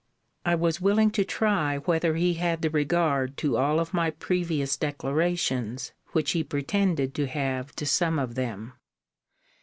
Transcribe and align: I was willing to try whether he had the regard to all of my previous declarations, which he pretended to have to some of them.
I 0.45 0.55
was 0.55 0.81
willing 0.81 1.11
to 1.11 1.23
try 1.23 1.77
whether 1.77 2.15
he 2.15 2.33
had 2.33 2.63
the 2.63 2.71
regard 2.71 3.37
to 3.37 3.55
all 3.55 3.79
of 3.79 3.93
my 3.93 4.09
previous 4.09 4.75
declarations, 4.75 5.91
which 6.07 6.31
he 6.31 6.43
pretended 6.43 7.13
to 7.13 7.27
have 7.27 7.75
to 7.75 7.85
some 7.85 8.17
of 8.17 8.33
them. 8.33 8.73